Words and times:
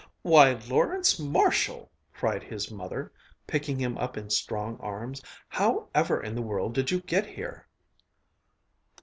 "Why, 0.23 0.53
Lawrence 0.67 1.19
Marshall!" 1.19 1.91
cried 2.11 2.41
his 2.41 2.71
mother, 2.71 3.11
picking 3.45 3.77
him 3.77 3.99
up 3.99 4.17
in 4.17 4.31
strong 4.31 4.77
arms; 4.79 5.21
"how 5.47 5.89
ever 5.93 6.19
in 6.19 6.33
the 6.33 6.41
world 6.41 6.73
did 6.73 6.89
you 6.89 7.01
get 7.01 7.27
here!" 7.27 7.67